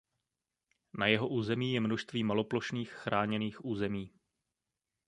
[0.93, 4.11] Na jeho území je množství maloplošných chráněných území.